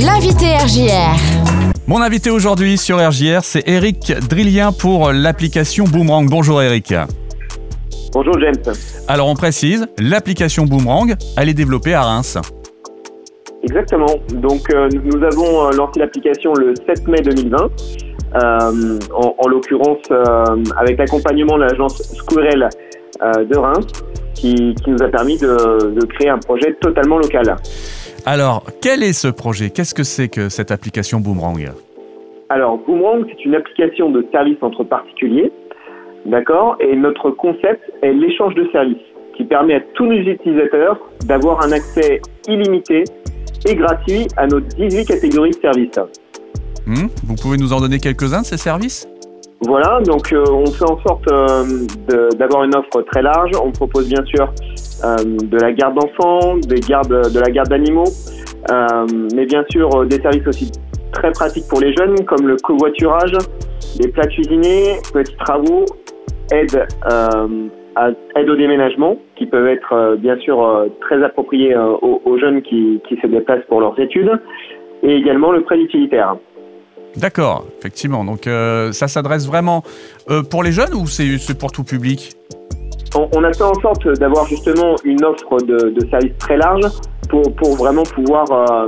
L'invité 0.00 0.54
RJR. 0.54 1.16
Mon 1.88 2.00
invité 2.00 2.30
aujourd'hui 2.30 2.78
sur 2.78 2.98
RJR, 2.98 3.40
c'est 3.42 3.68
Eric 3.68 4.12
Drillien 4.30 4.70
pour 4.70 5.10
l'application 5.10 5.86
Boomerang. 5.86 6.28
Bonjour 6.30 6.62
Eric. 6.62 6.94
Bonjour 8.12 8.38
James. 8.38 8.74
Alors 9.08 9.26
on 9.26 9.34
précise, 9.34 9.88
l'application 9.98 10.66
Boomerang, 10.66 11.16
elle 11.36 11.48
est 11.48 11.54
développée 11.54 11.94
à 11.94 12.02
Reims. 12.02 12.38
Exactement. 13.64 14.14
Donc 14.34 14.72
euh, 14.72 14.88
nous 15.02 15.20
avons 15.24 15.66
euh, 15.66 15.70
lancé 15.72 15.98
l'application 15.98 16.52
le 16.54 16.74
7 16.86 17.08
mai 17.08 17.20
2020. 17.20 17.56
Euh, 18.34 18.98
en, 19.14 19.34
en 19.36 19.48
l'occurrence 19.48 19.98
euh, 20.12 20.44
avec 20.76 20.98
l'accompagnement 20.98 21.56
de 21.56 21.62
l'agence 21.62 22.00
Squirrel 22.14 22.68
euh, 23.22 23.44
de 23.44 23.56
Reims 23.56 23.86
qui, 24.34 24.74
qui 24.84 24.90
nous 24.90 25.02
a 25.02 25.08
permis 25.08 25.38
de, 25.38 25.94
de 25.98 26.06
créer 26.06 26.28
un 26.28 26.38
projet 26.38 26.76
totalement 26.80 27.18
local. 27.18 27.56
Alors, 28.26 28.64
quel 28.82 29.02
est 29.02 29.12
ce 29.12 29.28
projet? 29.28 29.70
Qu'est-ce 29.70 29.94
que 29.94 30.02
c'est 30.02 30.28
que 30.28 30.48
cette 30.48 30.70
application 30.70 31.20
Boomerang? 31.20 31.70
Alors, 32.50 32.78
Boomerang, 32.78 33.24
c'est 33.28 33.44
une 33.44 33.54
application 33.54 34.10
de 34.10 34.26
service 34.32 34.58
entre 34.62 34.84
particuliers, 34.84 35.50
d'accord? 36.26 36.76
Et 36.80 36.96
notre 36.96 37.30
concept 37.30 37.80
est 38.02 38.12
l'échange 38.12 38.54
de 38.54 38.68
services, 38.72 38.96
qui 39.36 39.44
permet 39.44 39.74
à 39.74 39.80
tous 39.94 40.06
nos 40.06 40.18
utilisateurs 40.18 40.98
d'avoir 41.26 41.64
un 41.64 41.72
accès 41.72 42.20
illimité 42.46 43.04
et 43.66 43.74
gratuit 43.74 44.26
à 44.36 44.46
nos 44.46 44.60
18 44.60 45.06
catégories 45.06 45.50
de 45.50 45.56
services. 45.56 45.98
Hmm? 46.86 47.08
Vous 47.24 47.34
pouvez 47.34 47.58
nous 47.58 47.72
en 47.72 47.80
donner 47.80 47.98
quelques-uns 47.98 48.40
de 48.40 48.46
ces 48.46 48.56
services? 48.56 49.06
Voilà, 49.62 50.00
donc 50.02 50.32
euh, 50.32 50.44
on 50.50 50.66
fait 50.66 50.84
en 50.88 50.98
sorte 51.00 51.30
euh, 51.32 51.64
d'avoir 52.38 52.64
une 52.64 52.74
offre 52.74 53.02
très 53.10 53.22
large. 53.22 53.50
On 53.62 53.72
propose 53.72 54.08
bien 54.08 54.24
sûr 54.24 54.52
euh, 55.04 55.16
de 55.24 55.58
la 55.58 55.72
garde 55.72 55.96
d'enfants, 55.96 56.56
des 56.58 56.80
gardes, 56.80 57.32
de 57.32 57.40
la 57.40 57.50
garde 57.50 57.68
d'animaux, 57.68 58.04
euh, 58.70 59.06
mais 59.34 59.46
bien 59.46 59.64
sûr 59.70 59.88
euh, 59.96 60.06
des 60.06 60.20
services 60.20 60.46
aussi 60.46 60.70
très 61.12 61.32
pratiques 61.32 61.66
pour 61.68 61.80
les 61.80 61.92
jeunes 61.96 62.24
comme 62.24 62.46
le 62.46 62.56
covoiturage, 62.56 63.32
les 64.00 64.08
plats 64.08 64.28
cuisinés, 64.28 64.96
petits 65.12 65.36
travaux, 65.38 65.84
aide, 66.52 66.86
euh, 67.10 67.66
à- 67.96 68.10
aide 68.36 68.48
au 68.48 68.56
déménagement 68.56 69.16
qui 69.36 69.46
peuvent 69.46 69.66
être 69.66 70.16
bien 70.18 70.38
sûr 70.38 70.86
très 71.00 71.22
appropriés 71.22 71.74
aux, 71.76 72.22
aux 72.24 72.38
jeunes 72.38 72.62
qui, 72.62 73.00
qui 73.08 73.16
se 73.20 73.26
déplacent 73.26 73.64
pour 73.68 73.80
leurs 73.80 73.98
études, 73.98 74.30
et 75.02 75.16
également 75.16 75.50
le 75.52 75.62
prêt 75.62 75.78
utilitaire. 75.80 76.36
D'accord, 77.16 77.64
effectivement. 77.78 78.24
Donc 78.24 78.46
euh, 78.46 78.92
ça 78.92 79.08
s'adresse 79.08 79.46
vraiment 79.46 79.82
euh, 80.30 80.42
pour 80.42 80.62
les 80.62 80.72
jeunes 80.72 80.94
ou 80.94 81.06
c'est 81.06 81.58
pour 81.58 81.72
tout 81.72 81.84
public? 81.84 82.32
On, 83.14 83.28
on 83.32 83.42
a 83.42 83.52
fait 83.52 83.62
en 83.64 83.74
sorte 83.80 84.06
d'avoir 84.18 84.46
justement 84.46 84.94
une 85.04 85.24
offre 85.24 85.58
de, 85.62 85.90
de 85.98 86.08
services 86.10 86.36
très 86.38 86.56
large 86.56 86.84
pour, 87.28 87.54
pour 87.56 87.76
vraiment 87.76 88.02
pouvoir 88.02 88.44
euh, 88.50 88.86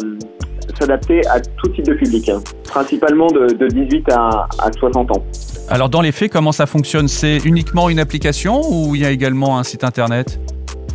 s'adapter 0.78 1.26
à 1.26 1.40
tout 1.40 1.68
type 1.68 1.86
de 1.86 1.94
public, 1.94 2.28
hein. 2.28 2.40
principalement 2.64 3.26
de, 3.28 3.46
de 3.54 3.66
18 3.66 4.08
à, 4.12 4.46
à 4.58 4.70
60 4.72 5.16
ans. 5.16 5.22
Alors 5.68 5.88
dans 5.88 6.02
les 6.02 6.12
faits, 6.12 6.30
comment 6.32 6.52
ça 6.52 6.66
fonctionne? 6.66 7.08
C'est 7.08 7.38
uniquement 7.38 7.88
une 7.88 7.98
application 7.98 8.60
ou 8.70 8.94
il 8.94 9.02
y 9.02 9.06
a 9.06 9.10
également 9.10 9.58
un 9.58 9.62
site 9.64 9.84
internet? 9.84 10.38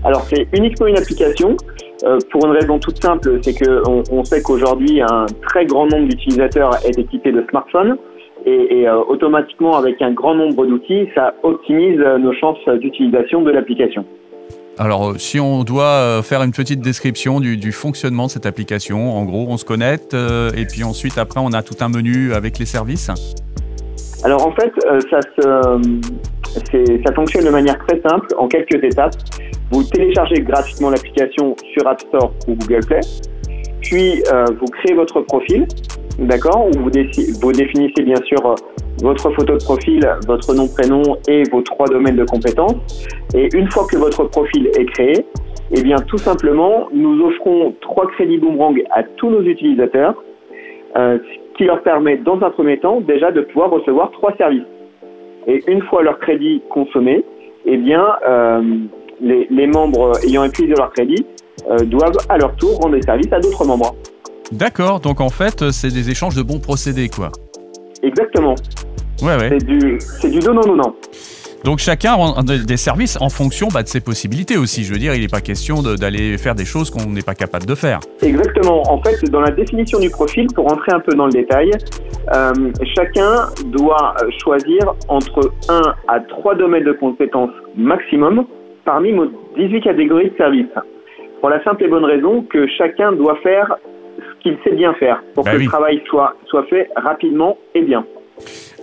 Alors 0.04 0.26
c'est 0.30 0.48
uniquement 0.54 0.88
une 0.88 0.98
application. 0.98 1.58
Euh, 2.04 2.20
pour 2.32 2.46
une 2.46 2.52
raison 2.52 2.78
toute 2.80 3.02
simple, 3.02 3.40
c'est 3.42 3.54
que 3.54 3.82
on, 4.12 4.24
sait 4.24 4.42
qu'aujourd'hui 4.42 5.02
un 5.02 5.26
très 5.48 5.66
grand 5.66 5.88
nombre 5.88 6.10
d'utilisateurs 6.10 6.78
est 6.86 6.98
équipé 6.98 7.32
de 7.32 7.46
smartphones 7.50 7.98
et, 8.46 8.82
et, 8.82 8.88
euh, 8.88 9.02
automatiquement 9.08 9.78
avec 9.78 10.02
un 10.02 10.12
grand 10.12 10.36
nombre 10.36 10.66
d'outils, 10.66 11.08
ça 11.16 11.34
optimise 11.44 12.00
euh, 12.00 12.18
nos 12.18 12.34
chances 12.34 12.58
d'utilisation 12.80 13.42
de 13.42 13.52
l'application. 13.52 14.06
Alors, 14.78 15.14
si 15.18 15.40
on 15.40 15.64
doit 15.64 16.22
faire 16.22 16.44
une 16.44 16.52
petite 16.52 16.82
description 16.82 17.40
du, 17.40 17.56
du 17.56 17.72
fonctionnement 17.72 18.26
de 18.26 18.32
cette 18.32 18.46
application, 18.46 19.16
en 19.16 19.24
gros, 19.24 19.46
on 19.48 19.56
se 19.56 19.64
connecte 19.64 20.14
euh, 20.14 20.52
et 20.52 20.66
puis 20.66 20.84
ensuite, 20.84 21.18
après, 21.18 21.40
on 21.42 21.54
a 21.54 21.64
tout 21.64 21.76
un 21.80 21.88
menu 21.88 22.34
avec 22.34 22.60
les 22.60 22.66
services. 22.66 23.10
Alors 24.26 24.46
en 24.46 24.52
fait, 24.52 24.72
ça, 25.10 25.20
se, 25.22 27.02
ça 27.06 27.14
fonctionne 27.14 27.46
de 27.46 27.52
manière 27.52 27.78
très 27.88 28.02
simple, 28.02 28.28
en 28.38 28.48
quelques 28.48 28.84
étapes. 28.84 29.16
Vous 29.72 29.84
téléchargez 29.84 30.42
gratuitement 30.42 30.90
l'application 30.92 31.56
sur 31.74 31.88
App 31.88 32.00
Store 32.02 32.32
ou 32.48 32.56
Google 32.56 32.86
Play, 32.86 33.00
puis 33.82 34.24
euh, 34.32 34.46
vous 34.60 34.66
créez 34.68 34.94
votre 34.94 35.22
profil, 35.22 35.68
d'accord, 36.20 36.68
vous 36.78 36.90
définissez 36.90 38.04
bien 38.04 38.22
sûr 38.26 38.46
euh, 38.46 38.56
votre 39.02 39.30
photo 39.32 39.54
de 39.54 39.64
profil, 39.64 40.08
votre 40.28 40.54
nom, 40.54 40.68
prénom 40.68 41.04
et 41.28 41.44
vos 41.52 41.62
trois 41.62 41.88
domaines 41.88 42.16
de 42.16 42.26
compétences. 42.26 43.08
Et 43.36 43.50
une 43.56 43.70
fois 43.70 43.86
que 43.92 43.98
votre 43.98 44.24
profil 44.26 44.70
est 44.78 44.86
créé, 44.86 45.26
eh 45.72 45.82
bien 45.82 45.98
tout 45.98 46.18
simplement, 46.18 46.88
nous 46.94 47.26
offrons 47.26 47.74
trois 47.82 48.08
crédits 48.08 48.38
boomerang 48.38 48.82
à 48.92 49.04
tous 49.04 49.30
nos 49.30 49.42
utilisateurs, 49.42 50.16
euh, 50.98 51.18
ce 51.18 51.58
qui 51.58 51.66
leur 51.66 51.82
permet 51.82 52.18
dans 52.18 52.42
un 52.42 52.50
premier 52.52 52.78
temps 52.78 53.02
déjà 53.02 53.32
de 53.32 53.42
pouvoir 53.42 53.72
recevoir 53.72 54.12
trois 54.12 54.36
services. 54.38 54.64
Et 55.48 55.64
une 55.68 55.82
fois 55.84 56.04
leur 56.04 56.20
crédit 56.20 56.62
consommé, 56.70 57.24
eh 57.66 57.78
bien 57.78 58.06
euh, 58.28 58.62
les, 59.22 59.48
les 59.50 59.68
membres 59.68 60.14
ayant 60.26 60.44
épuisé 60.44 60.74
leur 60.78 60.92
crédit 60.92 61.26
euh, 61.70 61.80
doivent 61.86 62.18
à 62.30 62.38
leur 62.38 62.56
tour 62.56 62.78
rendre 62.80 62.96
des 62.96 63.02
services 63.02 63.32
à 63.32 63.40
d'autres 63.40 63.66
membres. 63.66 63.96
D'accord, 64.52 65.00
donc 65.00 65.22
en 65.22 65.30
fait, 65.30 65.62
euh, 65.62 65.72
c'est 65.72 65.92
des 65.94 66.10
échanges 66.10 66.36
de 66.36 66.44
bons 66.44 66.60
procédés, 66.60 67.10
quoi. 67.10 67.32
Exactement. 68.04 68.56
Ouais, 69.22 69.36
ouais. 69.38 69.50
C'est 69.50 69.66
du, 69.66 69.98
c'est 70.00 70.30
du 70.30 70.40
donnant-donnant. 70.40 70.94
Donc 71.64 71.80
chacun 71.80 72.14
rend 72.14 72.44
des 72.44 72.78
services 72.78 73.18
en 73.20 73.30
fonction 73.30 73.70
bah, 73.74 73.82
de 73.82 73.88
ses 73.88 74.00
possibilités 74.00 74.56
aussi. 74.56 74.84
Je 74.84 74.94
veux 74.94 75.00
dire, 75.00 75.16
il 75.16 75.22
n'est 75.22 75.28
pas 75.28 75.42
question 75.42 75.82
de- 75.82 75.96
d'aller 75.96 76.38
faire 76.38 76.54
des 76.54 76.66
choses 76.66 76.92
qu'on 76.92 77.08
n'est 77.08 77.24
pas 77.24 77.34
capable 77.34 77.66
de 77.66 77.74
faire. 77.74 78.02
Exactement. 78.22 78.84
En 78.88 79.02
fait, 79.02 79.16
dans 79.32 79.42
la 79.42 79.50
définition 79.50 79.98
du 80.00 80.12
profil, 80.12 80.46
pour 80.54 80.70
rentrer 80.70 80.92
un 80.92 81.00
peu 81.00 81.16
dans 81.16 81.26
le 81.26 81.32
détail, 81.32 81.72
euh, 82.36 82.52
chacun 82.96 83.48
doit 83.72 84.14
choisir 84.44 84.94
entre 85.08 85.52
1 85.68 85.82
à 86.08 86.20
3 86.20 86.54
domaines 86.54 86.84
de 86.84 86.92
compétences 86.94 87.50
maximum 87.76 88.46
parmi 88.86 89.12
nos 89.12 89.26
18 89.58 89.82
catégories 89.82 90.30
de 90.30 90.38
services. 90.38 90.66
Pour 91.42 91.50
la 91.50 91.64
simple 91.64 91.84
et 91.84 91.88
bonne 91.88 92.06
raison 92.06 92.44
que 92.44 92.66
chacun 92.78 93.12
doit 93.12 93.38
faire 93.44 93.76
ce 94.18 94.42
qu'il 94.44 94.58
sait 94.64 94.76
bien 94.76 94.94
faire 94.94 95.22
pour 95.34 95.44
Bah 95.44 95.52
que 95.52 95.58
oui. 95.58 95.64
le 95.66 95.70
travail 95.70 96.02
soit, 96.08 96.34
soit 96.48 96.64
fait 96.66 96.90
rapidement 96.96 97.58
et 97.74 97.82
bien. 97.82 98.06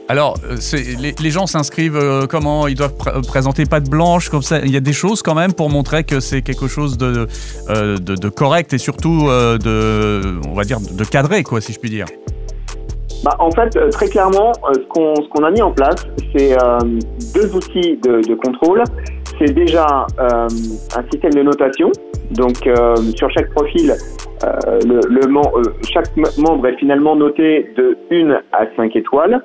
Alors, 0.09 0.35
euh, 0.51 0.57
les, 1.01 1.13
les 1.23 1.31
gens 1.31 1.47
s'inscrivent 1.47 1.97
euh, 1.97 2.27
comment? 2.27 2.67
Ils 2.67 2.75
doivent 2.75 2.97
pr- 2.99 3.27
présenter 3.27 3.65
patte 3.65 3.89
blanche, 3.89 4.29
comme 4.29 4.43
ça. 4.43 4.59
Il 4.65 4.73
y 4.73 4.77
a 4.77 4.81
des 4.81 4.93
choses 4.93 5.23
quand 5.23 5.35
même 5.35 5.53
pour 5.55 5.71
montrer 5.71 6.05
que 6.05 6.21
c'est 6.21 6.43
quelque 6.43 6.67
chose 6.67 6.99
de, 6.99 7.27
euh, 7.71 7.97
de, 7.99 8.15
de 8.17 8.29
correct 8.29 8.73
et 8.73 8.79
surtout 8.79 9.29
euh, 9.29 9.59
de, 9.59 10.41
on 10.49 10.55
va 10.55 10.65
dire, 10.65 10.79
de 10.81 11.05
cadré, 11.05 11.45
quoi, 11.45 11.61
si 11.61 11.73
je 11.73 11.79
puis 11.79 11.89
dire. 11.91 12.07
Bah, 13.25 13.37
en 13.39 13.51
fait, 13.53 13.77
euh, 13.77 13.89
très 13.91 14.09
clairement, 14.09 14.53
euh, 14.69 14.73
ce 14.75 14.89
qu'on 14.89 15.15
qu'on 15.31 15.45
a 15.45 15.51
mis 15.53 15.63
en 15.63 15.71
place, 15.71 16.05
c'est 16.35 16.53
euh, 16.61 16.79
deux 17.35 17.55
outils 17.55 17.97
de, 18.03 18.21
de 18.29 18.35
contrôle. 18.35 18.83
C'est 19.39 19.53
déjà 19.55 20.07
euh, 20.21 20.47
un 20.97 21.03
système 21.11 21.33
de 21.35 21.43
notation. 21.43 21.91
Donc, 22.33 22.67
euh, 22.67 22.95
sur 23.17 23.31
chaque 23.31 23.51
profil, 23.51 23.93
euh, 23.93 24.79
le, 24.87 25.01
le 25.09 25.27
mem- 25.27 25.63
chaque 25.93 26.17
membre 26.39 26.67
est 26.69 26.77
finalement 26.77 27.17
noté 27.17 27.73
de 27.77 27.97
1 28.11 28.31
à 28.53 28.67
5 28.77 28.95
étoiles, 28.97 29.43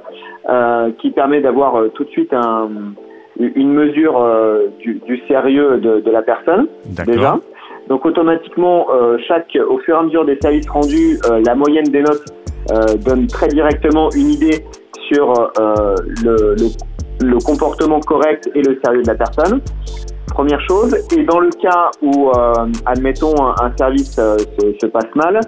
qui 1.00 1.12
permet 1.12 1.42
d'avoir 1.42 1.74
tout 1.94 2.04
de 2.06 2.10
suite 2.10 2.32
un- 2.34 2.70
une 3.40 3.74
mesure 3.74 4.26
du, 4.80 4.96
du 5.06 5.22
sérieux 5.28 5.78
de, 5.78 6.00
de 6.00 6.12
la 6.12 6.22
personne 6.22 6.68
déjà. 7.06 7.20
D'accord. 7.22 7.40
Donc 7.90 8.06
automatiquement, 8.06 8.88
chaque, 9.28 9.58
au 9.70 9.78
fur 9.80 9.96
et 9.96 10.00
à 10.00 10.04
mesure 10.04 10.26
des 10.26 10.38
services 10.42 10.70
rendus, 10.70 11.18
la 11.46 11.56
moyenne 11.56 11.86
des 11.86 12.02
notes 12.02 12.24
donne 13.06 13.28
très 13.28 13.48
directement 13.50 14.10
une 14.12 14.30
idée 14.30 14.64
sur 15.10 15.34
le, 16.24 16.56
le- 16.56 16.68
le 17.22 17.38
comportement 17.40 18.00
correct 18.00 18.50
et 18.56 18.62
le 18.62 18.80
sérieux 18.84 19.02
de 19.02 19.08
la 19.08 19.16
personne. 19.16 19.62
Première 20.28 20.62
chose. 20.68 20.96
Et 21.18 21.24
dans 21.24 21.40
le 21.40 21.50
cas 21.50 21.90
où, 22.02 22.30
euh, 22.30 22.54
admettons, 22.86 23.34
un, 23.42 23.72
service 23.78 24.18
euh, 24.20 24.38
se, 24.38 24.78
se 24.80 24.86
passe 24.86 25.08
mal, 25.16 25.40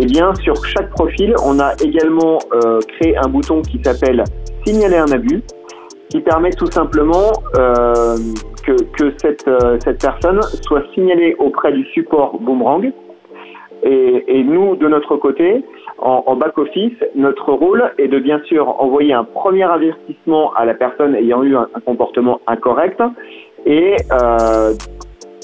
eh 0.00 0.06
bien, 0.06 0.34
sur 0.36 0.54
chaque 0.64 0.90
profil, 0.90 1.34
on 1.44 1.58
a 1.58 1.74
également 1.84 2.38
euh, 2.54 2.78
créé 2.96 3.16
un 3.16 3.28
bouton 3.28 3.62
qui 3.62 3.80
s'appelle 3.82 4.24
signaler 4.64 4.96
un 4.96 5.10
abus, 5.10 5.42
qui 6.08 6.20
permet 6.20 6.50
tout 6.50 6.70
simplement 6.70 7.32
euh, 7.58 8.16
que, 8.64 8.72
que 8.96 9.12
cette, 9.18 9.46
euh, 9.48 9.78
cette 9.84 10.00
personne 10.00 10.40
soit 10.62 10.82
signalée 10.94 11.34
auprès 11.38 11.72
du 11.72 11.84
support 11.86 12.38
Boomerang. 12.40 12.90
Et, 13.82 14.24
et 14.26 14.42
nous, 14.42 14.76
de 14.76 14.88
notre 14.88 15.16
côté, 15.16 15.64
en, 16.00 16.36
back-office, 16.36 16.94
notre 17.14 17.52
rôle 17.52 17.92
est 17.98 18.08
de 18.08 18.18
bien 18.18 18.40
sûr 18.44 18.80
envoyer 18.80 19.12
un 19.12 19.24
premier 19.24 19.64
avertissement 19.64 20.52
à 20.54 20.64
la 20.64 20.74
personne 20.74 21.14
ayant 21.14 21.42
eu 21.42 21.56
un, 21.56 21.68
comportement 21.84 22.40
incorrect. 22.46 23.02
Et 23.66 23.96
euh, 24.12 24.74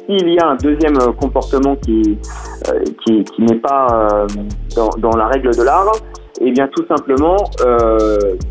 s'il 0.07 0.29
y 0.29 0.39
a 0.39 0.47
un 0.47 0.57
deuxième 0.57 0.97
comportement 1.21 1.77
qui, 1.77 2.19
euh, 2.69 3.25
n'est 3.39 3.57
pas 3.57 4.11
euh, 4.13 4.27
dans, 4.99 5.17
la 5.17 5.27
règle 5.27 5.55
de 5.57 5.63
l'art, 5.63 5.93
et 6.41 6.51
bien 6.51 6.69
tout 6.69 6.85
simplement, 6.87 7.37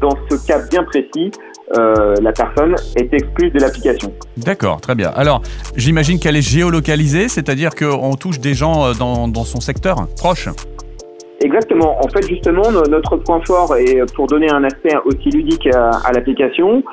dans 0.02 0.18
ce 0.30 0.48
cas 0.48 0.60
bien 0.70 0.84
précis, 0.84 1.32
la 1.76 2.32
personne 2.32 2.76
est 2.96 3.14
exclue 3.14 3.50
de 3.52 3.60
l'application. 3.60 4.14
D'accord, 4.38 4.80
très 4.80 4.96
bien. 4.96 5.12
Alors, 5.16 5.42
j'imagine 5.76 6.18
qu'elle 6.18 6.38
est 6.38 6.48
géolocalisée, 6.48 7.28
c'est-à-dire 7.28 7.76
qu'on 7.76 8.16
touche 8.16 8.40
des 8.40 8.54
gens 8.54 8.94
dans 8.94 9.44
son 9.44 9.60
secteur 9.60 10.08
proche? 10.18 10.50
Exactement. 11.44 11.98
En 12.00 12.08
fait, 12.08 12.26
justement, 12.26 12.72
notre 12.90 13.18
point 13.18 13.42
fort 13.46 13.76
est 13.76 14.02
pour 14.16 14.28
donner 14.28 14.50
un 14.50 14.64
aspect 14.64 14.96
aussi 15.04 15.30
ludique 15.30 15.68
à, 15.68 16.12
l'application. 16.14 16.84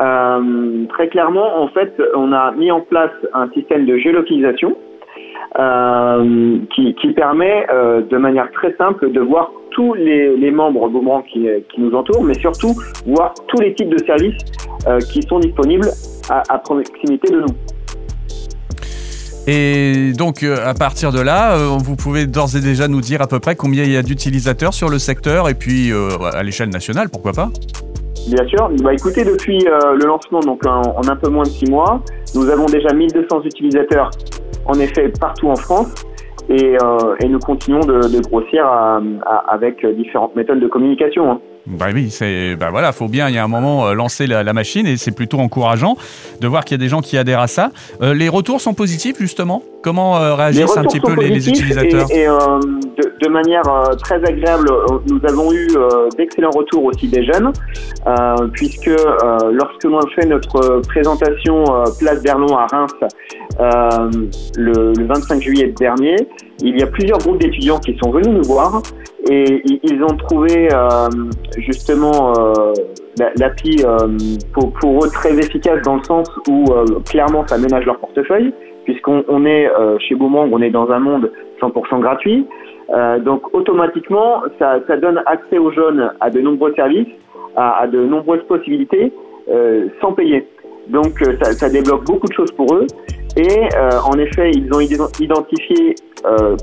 Euh, 0.00 0.86
très 0.88 1.08
clairement, 1.08 1.60
en 1.60 1.68
fait, 1.68 1.92
on 2.16 2.32
a 2.32 2.52
mis 2.52 2.70
en 2.70 2.80
place 2.80 3.10
un 3.34 3.50
système 3.50 3.84
de 3.84 3.98
géolocalisation 3.98 4.78
euh, 5.58 6.58
qui, 6.74 7.12
permet 7.14 7.66
euh, 7.70 8.00
de 8.00 8.16
manière 8.16 8.50
très 8.52 8.74
simple 8.76 9.12
de 9.12 9.20
voir 9.20 9.50
tous 9.72 9.92
les, 9.92 10.50
membres 10.50 10.88
Boomerang 10.88 11.24
qui, 11.24 11.46
qui, 11.68 11.80
nous 11.82 11.94
entourent, 11.94 12.24
mais 12.24 12.34
surtout 12.34 12.74
voir 13.06 13.34
tous 13.48 13.60
les 13.60 13.74
types 13.74 13.90
de 13.90 14.02
services 14.04 14.42
qui 15.12 15.20
sont 15.22 15.38
disponibles 15.38 15.88
à 16.30 16.58
proximité 16.58 17.30
de 17.30 17.40
nous. 17.40 17.77
Et 19.50 20.12
donc, 20.12 20.42
euh, 20.42 20.58
à 20.62 20.74
partir 20.74 21.10
de 21.10 21.22
là, 21.22 21.56
euh, 21.56 21.78
vous 21.78 21.96
pouvez 21.96 22.26
d'ores 22.26 22.54
et 22.54 22.60
déjà 22.60 22.86
nous 22.86 23.00
dire 23.00 23.22
à 23.22 23.26
peu 23.26 23.40
près 23.40 23.56
combien 23.56 23.82
il 23.82 23.92
y 23.92 23.96
a 23.96 24.02
d'utilisateurs 24.02 24.74
sur 24.74 24.90
le 24.90 24.98
secteur 24.98 25.48
et 25.48 25.54
puis 25.54 25.90
euh, 25.90 26.10
à 26.34 26.42
l'échelle 26.42 26.68
nationale, 26.68 27.08
pourquoi 27.08 27.32
pas 27.32 27.48
Bien 28.28 28.46
sûr. 28.46 28.68
Bah, 28.82 28.92
écoutez, 28.92 29.24
depuis 29.24 29.60
le 29.64 30.04
lancement, 30.04 30.40
donc 30.40 30.66
en, 30.66 30.82
un 31.08 31.16
peu 31.16 31.30
moins 31.30 31.44
de 31.44 31.48
six 31.48 31.64
mois, 31.70 32.02
nous 32.34 32.46
avons 32.50 32.66
déjà 32.66 32.92
1200 32.92 33.40
utilisateurs, 33.44 34.10
en 34.66 34.78
effet, 34.80 35.10
partout 35.18 35.48
en 35.48 35.56
France. 35.56 35.94
Et, 36.50 36.76
nous 37.26 37.38
continuons 37.38 37.80
de, 37.86 38.20
grossir 38.28 38.66
avec 39.48 39.86
différentes 39.96 40.36
méthodes 40.36 40.60
de 40.60 40.68
communication. 40.68 41.30
Hein. 41.30 41.40
Bah 41.68 41.86
oui, 41.92 42.10
c'est 42.10 42.56
bah 42.56 42.70
voilà, 42.70 42.92
faut 42.92 43.08
bien, 43.08 43.28
il 43.28 43.34
y 43.34 43.38
a 43.38 43.44
un 43.44 43.48
moment 43.48 43.92
lancer 43.92 44.26
la, 44.26 44.52
machine 44.52 44.86
et 44.86 44.96
c'est 44.96 45.12
plutôt 45.12 45.38
encourageant 45.38 45.96
de 46.40 46.48
voir 46.48 46.64
qu'il 46.64 46.74
y 46.74 46.80
a 46.80 46.82
des 46.82 46.88
gens 46.88 47.00
qui 47.00 47.18
adhèrent 47.18 47.40
à 47.40 47.46
ça. 47.46 47.70
les 48.00 48.28
retours 48.28 48.60
sont 48.60 48.74
positifs 48.74 49.16
justement? 49.18 49.62
Comment 49.82 50.18
euh, 50.18 50.34
réagissent 50.34 50.76
un 50.76 50.82
petit 50.82 51.00
peu 51.00 51.14
les, 51.14 51.48
utilisateurs? 51.48 52.10
Et, 52.10 52.26
euh, 52.26 52.34
de, 53.22 53.28
manière 53.28 53.62
euh, 53.68 53.94
très 53.94 54.16
agréable, 54.16 54.68
nous 55.06 55.20
avons 55.28 55.52
eu 55.52 55.68
d'excellents 56.16 56.50
retours 56.50 56.84
aussi 56.84 57.08
des 57.08 57.24
jeunes, 57.24 57.52
puisque 58.52 58.90
lorsque 59.52 59.84
l'on 59.84 60.00
fait 60.14 60.26
notre 60.26 60.80
présentation 60.88 61.64
Place 61.98 62.22
Berlon 62.22 62.56
à 62.56 62.66
Reims 62.66 62.94
le, 64.56 64.92
25 65.06 65.42
juillet 65.42 65.74
dernier, 65.78 66.16
il 66.60 66.78
y 66.78 66.82
a 66.82 66.86
plusieurs 66.86 67.18
groupes 67.18 67.38
d'étudiants 67.38 67.78
qui 67.78 67.96
sont 68.02 68.10
venus 68.10 68.34
nous 68.34 68.42
voir 68.42 68.82
et 69.30 69.62
ils 69.82 70.02
ont 70.02 70.16
trouvé 70.16 70.68
justement 71.56 72.32
l'appli 73.36 73.84
pour, 74.52 74.72
pour, 74.74 75.04
eux 75.04 75.08
très 75.08 75.36
efficace 75.38 75.82
dans 75.82 75.96
le 75.96 76.02
sens 76.02 76.28
où 76.48 76.64
clairement 77.04 77.46
ça 77.46 77.58
ménage 77.58 77.84
leur 77.84 77.98
portefeuille 77.98 78.52
puisqu'on 78.88 79.44
est 79.44 79.68
euh, 79.68 79.98
chez 79.98 80.14
Boomerang, 80.14 80.48
on 80.50 80.62
est 80.62 80.70
dans 80.70 80.90
un 80.90 80.98
monde 80.98 81.30
100% 81.60 82.00
gratuit. 82.00 82.46
Euh, 82.88 83.18
donc 83.18 83.54
automatiquement, 83.54 84.42
ça, 84.58 84.78
donne 84.96 85.22
accès 85.26 85.58
aux 85.58 85.70
jeunes 85.70 86.10
à 86.20 86.30
de 86.30 86.40
nombreux 86.40 86.72
services, 86.74 87.08
à, 87.54 87.86
de 87.86 88.02
nombreuses 88.02 88.42
possibilités, 88.48 89.12
euh, 89.50 89.88
sans 90.00 90.12
payer. 90.12 90.46
Donc 90.88 91.22
ça, 91.42 91.68
débloque 91.68 92.04
beaucoup 92.06 92.28
de 92.28 92.32
choses 92.32 92.50
pour 92.52 92.74
eux. 92.74 92.86
Et 93.36 93.68
en 94.04 94.18
effet, 94.18 94.50
ils 94.50 94.68
ont 94.72 94.80
identifié 94.80 95.94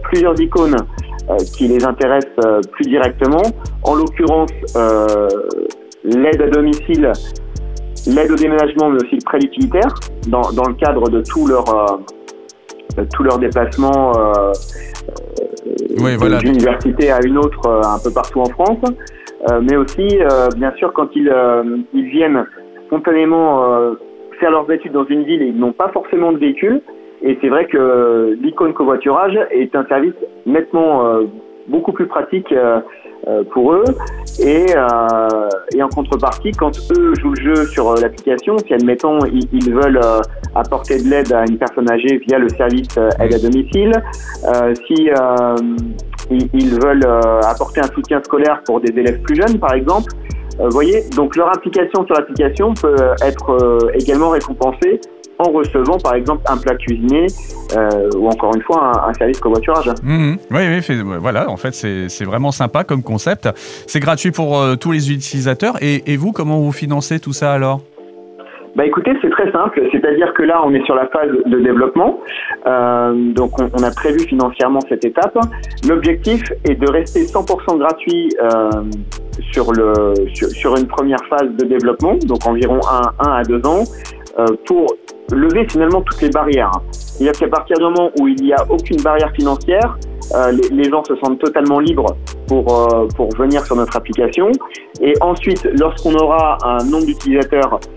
plusieurs 0.03 0.39
icônes 0.39 0.75
qui 1.53 1.67
les 1.67 1.85
intéressent 1.85 2.63
plus 2.71 2.85
directement. 2.85 3.43
En 3.83 3.95
l'occurrence, 3.95 4.51
l'aide 6.03 6.41
à 6.41 6.47
domicile 6.47 7.11
l'aide 8.07 8.31
au 8.31 8.35
déménagement, 8.35 8.89
mais 8.89 9.03
aussi 9.03 9.15
le 9.15 9.25
prêt 9.25 9.39
utilitaire, 9.39 9.93
dans, 10.27 10.51
dans 10.51 10.67
le 10.67 10.75
cadre 10.75 11.09
de 11.09 11.21
tout 11.21 11.47
leur, 11.47 11.67
euh, 11.69 13.03
tous 13.13 13.23
leurs 13.23 13.39
déplacements 13.39 14.13
euh, 14.17 14.51
oui, 15.99 16.15
voilà. 16.17 16.37
d'une 16.37 16.49
université 16.49 17.11
à 17.11 17.19
une 17.25 17.37
autre 17.37 17.65
euh, 17.67 17.81
un 17.83 17.99
peu 18.03 18.11
partout 18.11 18.41
en 18.41 18.45
France, 18.45 18.79
mais 19.61 19.75
aussi, 19.75 20.17
bien 20.57 20.73
sûr, 20.77 20.91
quand 20.91 21.07
ils, 21.15 21.31
ils 21.93 22.09
viennent 22.09 22.47
spontanément 22.87 23.61
leurs 24.49 24.69
études 24.71 24.93
dans 24.93 25.05
une 25.05 25.23
ville 25.23 25.41
et 25.41 25.47
ils 25.47 25.57
n'ont 25.57 25.73
pas 25.73 25.89
forcément 25.89 26.31
de 26.31 26.37
véhicule. 26.37 26.81
Et 27.21 27.37
c'est 27.41 27.49
vrai 27.49 27.65
que 27.65 28.37
l'icône 28.41 28.73
covoiturage 28.73 29.37
est 29.51 29.75
un 29.75 29.85
service 29.85 30.13
nettement 30.45 31.21
beaucoup 31.67 31.91
plus 31.91 32.07
pratique 32.07 32.53
euh, 33.27 33.43
pour 33.53 33.73
eux. 33.73 33.83
Et, 34.39 34.65
euh, 34.75 35.49
et, 35.73 35.81
en 35.81 35.89
contrepartie, 35.89 36.51
quand 36.51 36.77
eux 36.91 37.15
jouent 37.15 37.33
le 37.33 37.41
jeu 37.41 37.65
sur 37.65 37.89
euh, 37.89 37.95
l'application, 37.99 38.55
si 38.59 38.71
admettons 38.71 39.17
ils, 39.25 39.73
veulent 39.73 39.99
apporter 40.53 41.01
de 41.01 41.09
l'aide 41.09 41.33
à 41.33 41.43
une 41.49 41.57
personne 41.57 41.89
âgée 41.89 42.21
via 42.27 42.37
le 42.37 42.49
service 42.49 42.95
aide 43.19 43.33
à 43.33 43.39
domicile, 43.39 43.93
si 44.85 45.09
ils, 46.29 46.79
veulent 46.79 47.07
apporter 47.45 47.79
un 47.79 47.91
soutien 47.95 48.21
scolaire 48.23 48.61
pour 48.63 48.79
des 48.79 48.91
élèves 48.91 49.21
plus 49.21 49.35
jeunes, 49.35 49.57
par 49.59 49.73
exemple, 49.73 50.11
vous 50.57 50.71
voyez, 50.71 51.03
donc 51.15 51.35
leur 51.35 51.49
implication 51.49 52.05
sur 52.05 52.15
l'application 52.15 52.73
peut 52.73 52.95
être 53.21 53.91
également 53.95 54.29
récompensée 54.29 54.99
en 55.39 55.51
recevant 55.51 55.97
par 55.97 56.15
exemple 56.15 56.43
un 56.47 56.57
plat 56.57 56.75
cuisiné 56.75 57.27
euh, 57.75 58.09
ou 58.15 58.27
encore 58.27 58.55
une 58.55 58.61
fois 58.61 59.07
un, 59.07 59.13
service 59.13 59.39
covoiturage. 59.39 59.91
Mmh, 60.01 60.35
oui, 60.51 60.81
oui, 60.89 61.03
voilà, 61.19 61.49
en 61.49 61.57
fait 61.57 61.73
c'est 61.73 62.25
vraiment 62.25 62.51
sympa 62.51 62.83
comme 62.83 63.03
concept. 63.03 63.49
C'est 63.87 63.99
gratuit 63.99 64.31
pour 64.31 64.59
euh, 64.59 64.75
tous 64.75 64.91
les 64.91 65.11
utilisateurs. 65.11 65.77
Et, 65.81 66.17
vous, 66.17 66.31
comment 66.31 66.59
vous 66.59 66.71
financez 66.71 67.19
tout 67.19 67.33
ça 67.33 67.53
alors? 67.53 67.81
Bah 68.75 68.85
écoutez, 68.85 69.11
c'est 69.21 69.29
très 69.29 69.49
simple, 69.51 69.81
c'est-à-dire 69.91 70.33
que 70.33 70.43
là, 70.43 70.61
on 70.65 70.73
est 70.73 70.83
sur 70.83 70.95
la 70.95 71.07
phase 71.07 71.29
de 71.45 71.59
développement, 71.59 72.19
euh, 72.67 73.13
donc 73.33 73.51
on, 73.59 73.83
a 73.83 73.91
prévu 73.91 74.19
financièrement 74.19 74.81
cette 74.89 75.05
étape. 75.05 75.37
L'objectif 75.87 76.43
est 76.65 76.75
de 76.75 76.91
rester 76.91 77.21
100% 77.21 77.77
gratuit 77.77 78.35
sur, 79.51 79.71
le, 79.71 80.13
sur, 80.33 80.75
une 80.75 80.87
première 80.87 81.23
phase 81.29 81.49
de 81.57 81.65
développement, 81.65 82.15
donc 82.27 82.45
environ 82.45 82.79
1 83.19 83.31
à 83.31 83.43
2 83.43 83.65
ans, 83.65 83.83
pour 84.65 84.87
lever 85.31 85.65
finalement 85.69 86.01
toutes 86.01 86.21
les 86.21 86.29
barrières. 86.29 86.71
C'est-à-dire 86.91 87.39
qu'à 87.39 87.47
partir 87.47 87.77
du 87.77 87.83
moment 87.83 88.11
où 88.19 88.27
il 88.27 88.35
n'y 88.41 88.53
a 88.53 88.65
aucune 88.69 89.01
barrière 89.01 89.31
financière, 89.31 89.97
euh, 90.33 90.51
les, 90.71 90.89
gens 90.89 91.03
se 91.03 91.15
sentent 91.17 91.39
totalement 91.39 91.79
libres 91.79 92.15
pour, 92.47 92.93
euh, 92.93 93.07
pour 93.15 93.29
venir 93.37 93.65
sur 93.65 93.75
notre 93.75 93.95
application. 93.95 94.51
Et 95.01 95.13
ensuite, 95.21 95.67
lorsqu'on 95.79 96.15
aura 96.15 96.57
un 96.63 96.83
nombre 96.83 97.05
d'utilisateurs 97.05 97.75
euh, 97.75 97.94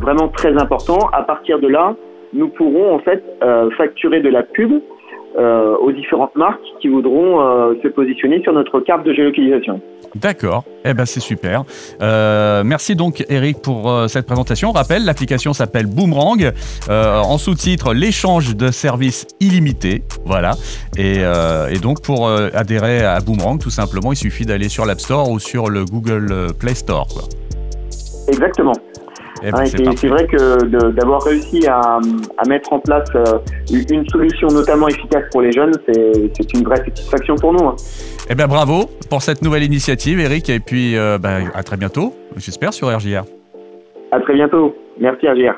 vraiment 0.00 0.28
très 0.28 0.56
important, 0.56 0.98
à 1.12 1.22
partir 1.22 1.58
de 1.58 1.68
là, 1.68 1.94
nous 2.32 2.48
pourrons 2.48 2.94
en 2.94 2.98
fait 2.98 3.22
facturer 3.76 4.20
de 4.20 4.28
la 4.28 4.42
pub 4.42 4.72
aux 5.36 5.92
différentes 5.92 6.34
marques 6.36 6.64
qui 6.80 6.88
voudront 6.88 7.38
se 7.82 7.88
positionner 7.88 8.42
sur 8.42 8.52
notre 8.52 8.80
carte 8.80 9.04
de 9.04 9.12
géolocalisation. 9.12 9.80
D'accord, 10.14 10.64
eh 10.84 10.94
ben 10.94 11.04
c'est 11.04 11.20
super. 11.20 11.64
Euh, 12.00 12.62
merci 12.64 12.96
donc 12.96 13.24
Eric 13.28 13.60
pour 13.60 13.90
euh, 13.90 14.08
cette 14.08 14.26
présentation. 14.26 14.70
On 14.70 14.72
rappelle, 14.72 15.04
l'application 15.04 15.52
s'appelle 15.52 15.86
Boomerang. 15.86 16.52
Euh, 16.88 17.18
en 17.18 17.38
sous-titre, 17.38 17.92
l'échange 17.92 18.56
de 18.56 18.70
services 18.70 19.26
illimité. 19.40 20.02
Voilà. 20.24 20.52
Et, 20.96 21.18
donc 21.82 22.02
pour 22.02 22.28
adhérer 22.28 23.04
à 23.04 23.20
Boomerang, 23.20 23.60
tout 23.60 23.70
simplement, 23.70 24.12
il 24.12 24.16
suffit 24.16 24.44
d'aller 24.44 24.68
sur 24.68 24.84
l'App 24.84 25.00
Store 25.00 25.30
ou 25.30 25.38
sur 25.38 25.68
le 25.68 25.84
Google 25.84 26.48
Play 26.58 26.74
Store. 26.74 27.06
Exactement. 28.28 28.72
Eh 29.42 29.52
ben, 29.52 29.64
c'est 29.66 30.08
vrai 30.08 30.26
que 30.26 30.64
d'avoir 30.90 31.22
réussi 31.22 31.66
à, 31.66 31.98
mettre 32.48 32.72
en 32.72 32.80
place 32.80 33.08
une 33.70 34.08
solution 34.08 34.48
notamment 34.48 34.88
efficace 34.88 35.24
pour 35.30 35.42
les 35.42 35.52
jeunes, 35.52 35.72
c'est 35.86 36.54
une 36.54 36.64
vraie 36.64 36.76
satisfaction 36.76 37.36
pour 37.36 37.52
nous. 37.52 37.68
Hein. 37.68 37.76
Eh 38.30 38.34
bien, 38.34 38.46
bravo 38.46 38.90
pour 39.08 39.22
cette 39.22 39.42
nouvelle 39.42 39.62
initiative, 39.62 40.20
Eric. 40.20 40.50
Et 40.50 40.60
puis, 40.60 40.96
euh, 40.96 41.18
bah, 41.18 41.38
à 41.54 41.62
très 41.62 41.76
bientôt, 41.76 42.14
j'espère, 42.36 42.72
sur 42.72 42.94
RJR. 42.94 43.24
À 44.12 44.20
très 44.20 44.34
bientôt. 44.34 44.76
Merci, 45.00 45.28
RJR. 45.28 45.54